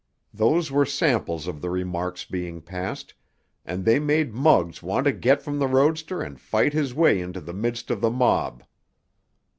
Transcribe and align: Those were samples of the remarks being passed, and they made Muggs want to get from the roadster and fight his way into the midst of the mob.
Those 0.33 0.71
were 0.71 0.83
samples 0.87 1.45
of 1.45 1.61
the 1.61 1.69
remarks 1.69 2.25
being 2.25 2.59
passed, 2.59 3.13
and 3.63 3.85
they 3.85 3.99
made 3.99 4.33
Muggs 4.33 4.81
want 4.81 5.03
to 5.05 5.11
get 5.11 5.43
from 5.43 5.59
the 5.59 5.67
roadster 5.67 6.23
and 6.23 6.39
fight 6.41 6.73
his 6.73 6.95
way 6.95 7.21
into 7.21 7.39
the 7.39 7.53
midst 7.53 7.91
of 7.91 8.01
the 8.01 8.09
mob. 8.09 8.63